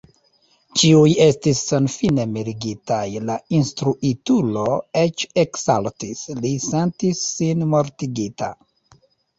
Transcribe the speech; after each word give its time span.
Ĉiuj 0.79 1.11
estis 1.25 1.59
senfine 1.65 2.25
mirigitaj, 2.37 3.03
la 3.27 3.37
instruitulo 3.59 4.67
eĉ 5.05 5.29
eksaltis; 5.45 6.27
li 6.43 6.57
sentis 6.69 7.25
sin 7.37 7.65
mortigita! 7.77 8.53